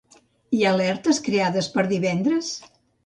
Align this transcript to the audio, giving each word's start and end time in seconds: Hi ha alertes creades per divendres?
Hi 0.59 0.61
ha 0.61 0.71
alertes 0.77 1.21
creades 1.27 1.67
per 1.77 1.85
divendres? 1.93 2.51